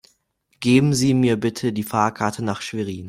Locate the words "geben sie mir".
0.59-1.39